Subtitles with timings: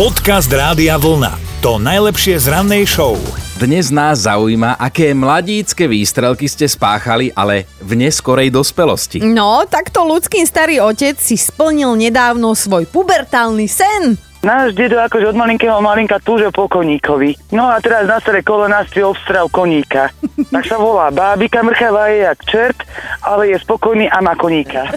[0.00, 1.60] Podcast Rádia Vlna.
[1.60, 3.20] To najlepšie z rannej show.
[3.60, 9.20] Dnes nás zaujíma, aké mladícke výstrelky ste spáchali, ale v neskorej dospelosti.
[9.20, 14.16] No, takto ľudský starý otec si splnil nedávno svoj pubertálny sen.
[14.40, 17.36] Náš dedo akože od malinkého malinka túžil po koníkovi.
[17.52, 20.08] No a teraz na staré kolena si obstral koníka.
[20.48, 22.78] Tak sa volá bábika, mrchavá je jak čert,
[23.20, 24.88] ale je spokojný a má koníka.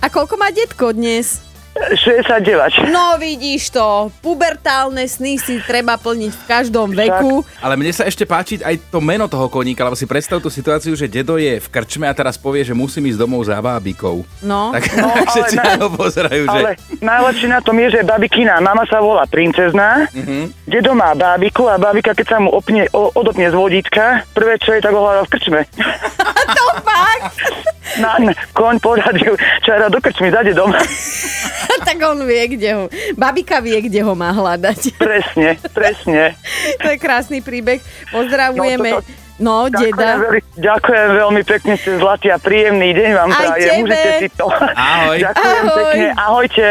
[0.00, 1.51] A koľko má detko dnes?
[1.98, 2.92] 69.
[2.94, 7.42] No vidíš to, pubertálne sny si treba plniť v každom veku.
[7.58, 10.94] Ale mne sa ešte páči aj to meno toho koníka, lebo si predstav tú situáciu,
[10.94, 14.22] že dedo je v krčme a teraz povie, že musím ísť domov za bábikou.
[14.46, 14.70] No.
[14.70, 16.52] Tak No, ale všetci na- na ho pozerajú, že...
[16.52, 20.06] Ale najlepšie na tom je, že babikina mama sa volá princezná,
[20.68, 24.76] dedo má bábiku a bábika, keď sa mu opne, o, odopne z vodíčka, prvé čo
[24.76, 25.60] je, tak ho hľadá v krčme.
[26.42, 27.38] To fakt?
[28.02, 30.74] Na, na, koň poradil, čo do krčmy, za dedom.
[32.02, 32.82] tak on vie, kde ho...
[33.14, 34.98] Babika vie, kde ho má hľadať.
[34.98, 36.34] presne, presne.
[36.82, 37.78] to je krásny príbeh.
[38.10, 38.90] Pozdravujeme.
[38.90, 40.10] No, toto- No, Ďakujem, deda.
[40.20, 43.82] veľmi, ďakujem veľmi pekne, ste zlatý a príjemný deň vám Aj prajem.
[43.82, 44.46] Užite si to.
[44.52, 45.16] Ahoj.
[45.26, 45.74] Ďakujem Ahoj.
[45.74, 46.66] pekne, ahojte.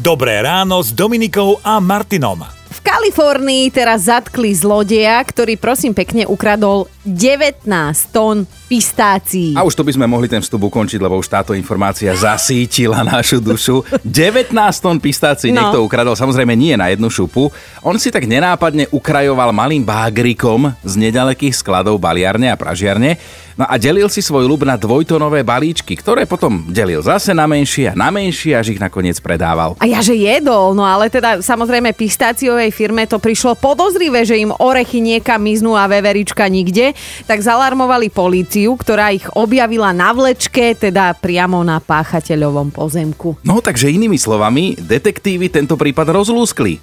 [0.00, 2.40] Dobré ráno s Dominikou a Martinom.
[2.46, 7.68] V Kalifornii teraz zatkli zlodeja, ktorý prosím pekne ukradol 19
[8.10, 9.54] tón pistácií.
[9.54, 13.38] A už tu by sme mohli ten vstup ukončiť, lebo už táto informácia zasítila našu
[13.38, 13.86] dušu.
[14.02, 14.50] 19
[14.82, 15.70] tón pistácií No.
[15.70, 17.48] niekto ukradol, samozrejme nie na jednu šupu.
[17.80, 23.16] On si tak nenápadne ukrajoval malým bágrikom z nedalekých skladov baliarne a pražiarne.
[23.56, 27.88] No a delil si svoj ľub na dvojtonové balíčky, ktoré potom delil zase na menšie
[27.88, 29.72] a na menšie, až ich nakoniec predával.
[29.80, 34.52] A ja že jedol, no ale teda samozrejme pistáciovej firme to prišlo podozrivé, že im
[34.52, 36.92] orechy niekam miznú a veverička nikde,
[37.24, 43.36] tak zalarmovali políciu, ktorá ich objavila na vlečke, teda priamo na páchateľovom pozemku.
[43.44, 46.80] No takže inými slovami, detektívy tento prípad rozlúskli.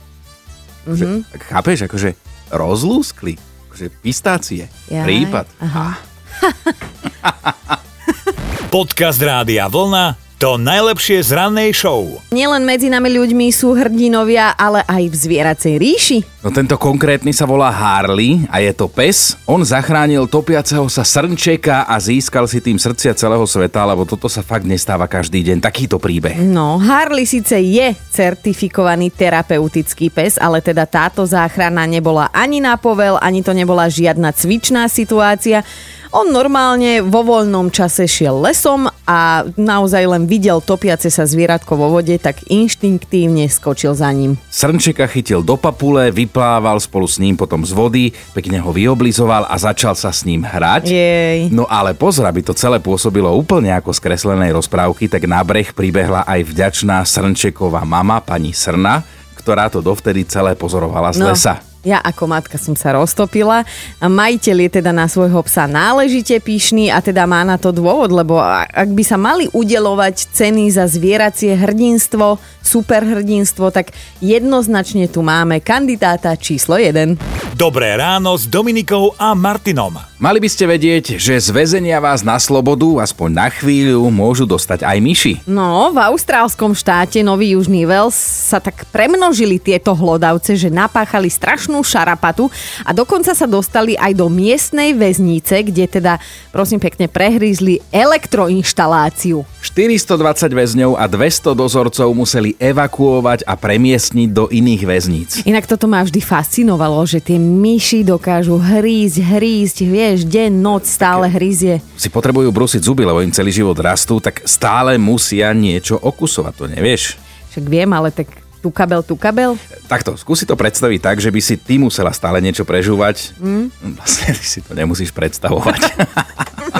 [0.86, 2.14] Že, tak chápeš, akože
[2.54, 3.42] rozlúskli.
[3.74, 4.70] Akože pistácie.
[4.92, 5.48] Jaj, Prípad.
[5.58, 5.98] aha.
[8.74, 10.23] Podcast Rádia Vlna.
[10.44, 12.20] To najlepšie z rannej show.
[12.36, 16.20] Nielen medzi nami ľuďmi sú hrdinovia, ale aj v zvieracej ríši.
[16.44, 19.40] No tento konkrétny sa volá Harley a je to pes.
[19.48, 24.44] On zachránil topiaceho sa srnčeka a získal si tým srdcia celého sveta, lebo toto sa
[24.44, 25.64] fakt nestáva každý deň.
[25.64, 26.36] Takýto príbeh.
[26.44, 33.16] No, Harley síce je certifikovaný terapeutický pes, ale teda táto záchrana nebola ani na povel,
[33.24, 35.64] ani to nebola žiadna cvičná situácia.
[36.14, 41.90] On normálne vo voľnom čase šiel lesom a naozaj len videl topiace sa zvieratko vo
[41.90, 44.38] vode, tak inštinktívne skočil za ním.
[44.54, 48.04] Srnčeka chytil do papule, vyplával spolu s ním potom z vody,
[48.38, 50.86] pekne ho vyoblizoval a začal sa s ním hrať.
[50.86, 51.50] Jej.
[51.50, 55.74] No ale pozor, aby to celé pôsobilo úplne ako z kreslenej rozprávky, tak na breh
[55.74, 59.02] pribehla aj vďačná Srnčeková mama, pani Srna,
[59.34, 61.34] ktorá to dovtedy celé pozorovala z No.
[61.34, 61.73] lesa.
[61.84, 63.68] Ja ako matka som sa roztopila.
[64.00, 68.40] Majiteľ je teda na svojho psa náležite pyšný a teda má na to dôvod, lebo
[68.40, 73.92] ak by sa mali udelovať ceny za zvieracie hrdinstvo, superhrdinstvo, tak
[74.24, 77.20] jednoznačne tu máme kandidáta číslo 1.
[77.60, 80.13] Dobré ráno s Dominikou a Martinom.
[80.24, 84.88] Mali by ste vedieť, že z väzenia vás na slobodu, aspoň na chvíľu, môžu dostať
[84.88, 85.34] aj myši.
[85.44, 91.76] No, v austrálskom štáte Nový Južný Wales sa tak premnožili tieto hlodavce, že napáchali strašnú
[91.84, 92.48] šarapatu
[92.88, 96.24] a dokonca sa dostali aj do miestnej väznice, kde teda,
[96.56, 99.44] prosím pekne, prehrízli elektroinštaláciu.
[99.60, 100.16] 420
[100.56, 105.30] väzňov a 200 dozorcov museli evakuovať a premiestniť do iných väzníc.
[105.44, 111.26] Inak toto ma vždy fascinovalo, že tie myši dokážu hrízť, hrízť, vieš, deň, noc, stále
[111.26, 111.82] hryzie.
[111.98, 116.66] Si potrebujú brúsiť zuby, lebo im celý život rastú, tak stále musia niečo okusovať, to
[116.70, 117.18] nevieš?
[117.50, 118.30] Však viem, ale tak
[118.62, 119.60] tu kabel, tu kabel.
[119.92, 123.36] Takto, skúsi to predstaviť tak, že by si ty musela stále niečo prežúvať.
[123.42, 123.68] Mm.
[124.00, 125.84] Vlastne ty si to nemusíš predstavovať.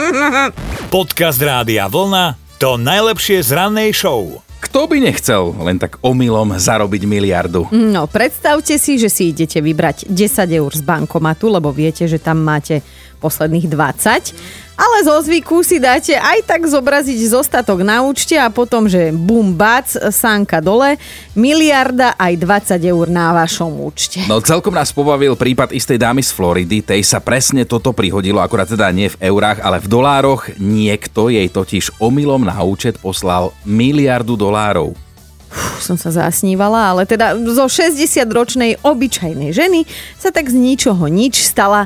[0.96, 2.40] Podcast Rádia Vlna.
[2.64, 4.40] To najlepšie z rannej show.
[4.74, 7.70] Kto by nechcel len tak omylom zarobiť miliardu?
[7.70, 12.42] No, predstavte si, že si idete vybrať 10 eur z bankomatu, lebo viete, že tam
[12.42, 12.82] máte
[13.22, 14.34] posledných 20.
[14.74, 19.54] Ale zo zvyku si dáte aj tak zobraziť zostatok na účte a potom, že bum,
[19.54, 20.98] bac, sánka dole,
[21.38, 24.26] miliarda aj 20 eur na vašom účte.
[24.26, 28.66] No celkom nás pobavil prípad istej dámy z Floridy, tej sa presne toto prihodilo, akurát
[28.66, 30.50] teda nie v eurách, ale v dolároch.
[30.58, 34.98] Niekto jej totiž omylom na účet poslal miliardu dolárov.
[35.54, 39.86] Už som sa zasnívala, ale teda zo 60-ročnej obyčajnej ženy
[40.18, 41.86] sa tak z ničoho nič stala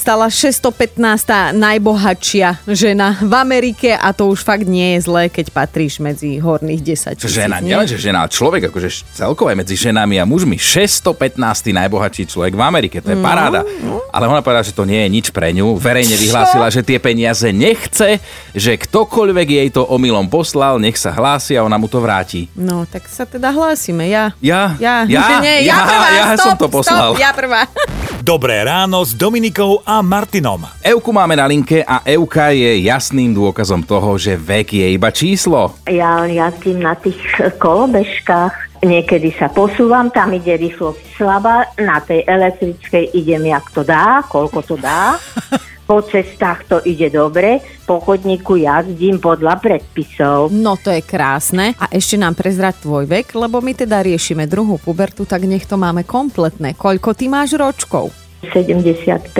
[0.00, 1.52] stala 615.
[1.52, 6.80] najbohatšia žena v Amerike a to už fakt nie je zlé, keď patríš medzi horných
[6.80, 7.36] 10 tisíc.
[7.36, 7.76] Žena, nie?
[7.84, 10.56] že žena, človek, akože celkové medzi ženami a mužmi.
[10.56, 11.36] 615.
[11.76, 13.60] najbohatší človek v Amerike, to je No, paráda.
[14.08, 15.76] Ale ona povedala, že to nie je nič pre ňu.
[15.76, 18.16] Verejne vyhlásila, že tie peniaze nechce,
[18.56, 22.48] že ktokoľvek jej to omylom poslal, nech sa hlási a ona mu to vráti.
[22.56, 24.32] No, tak sa teda hlásime, ja.
[24.40, 24.72] Ja?
[24.80, 25.38] Ja, Ja?
[25.44, 27.12] Nie, ja, Ja, ja stop, som to poslal.
[27.12, 27.68] Stop, ja prvá.
[28.20, 30.68] Dobré ráno s Dominikou a Martinom.
[30.84, 35.72] Euku máme na linke a Euka je jasným dôkazom toho, že vek je iba číslo.
[35.88, 37.16] Ja jazdím na tých
[37.56, 38.84] kolobežkách.
[38.84, 44.68] Niekedy sa posúvam, tam ide rýchlosť slabá, na tej elektrickej idem, jak to dá, koľko
[44.68, 45.16] to dá.
[45.90, 50.54] Po cestách to ide dobre, po chodníku jazdím podľa predpisov.
[50.54, 51.74] No to je krásne.
[51.82, 55.74] A ešte nám prezrať tvoj vek, lebo my teda riešime druhú pubertu, tak nech to
[55.74, 56.78] máme kompletné.
[56.78, 58.14] Koľko ty máš ročkov?
[58.40, 59.34] 75.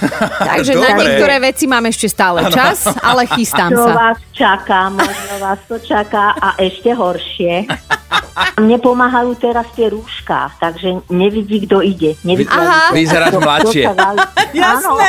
[0.48, 0.98] Takže na Dobre.
[0.98, 3.92] niektoré veci mám ešte stále čas, ale chystám Čo sa.
[3.92, 7.68] vás čaká, možno vás to čaká a ešte horšie.
[8.58, 12.16] Mne pomáhajú teraz tie rúška, takže nevidí, kto ide.
[12.24, 12.90] Nevidí, Aha.
[12.90, 13.84] Vyzeráš mladšie.
[14.56, 15.08] Jasné.